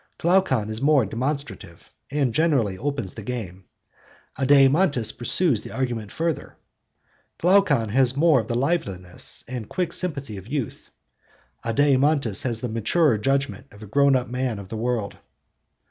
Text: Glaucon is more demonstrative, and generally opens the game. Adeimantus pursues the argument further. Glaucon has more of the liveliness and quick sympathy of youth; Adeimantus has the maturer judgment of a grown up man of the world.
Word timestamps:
Glaucon 0.17 0.71
is 0.71 0.81
more 0.81 1.05
demonstrative, 1.05 1.93
and 2.09 2.33
generally 2.33 2.75
opens 2.75 3.13
the 3.13 3.21
game. 3.21 3.65
Adeimantus 4.35 5.11
pursues 5.15 5.61
the 5.61 5.69
argument 5.69 6.11
further. 6.11 6.57
Glaucon 7.37 7.89
has 7.89 8.17
more 8.17 8.39
of 8.39 8.47
the 8.47 8.55
liveliness 8.55 9.43
and 9.47 9.69
quick 9.69 9.93
sympathy 9.93 10.37
of 10.37 10.47
youth; 10.47 10.89
Adeimantus 11.63 12.41
has 12.41 12.61
the 12.61 12.67
maturer 12.67 13.19
judgment 13.19 13.67
of 13.71 13.83
a 13.83 13.85
grown 13.85 14.15
up 14.15 14.27
man 14.27 14.57
of 14.57 14.69
the 14.69 14.75
world. 14.77 15.17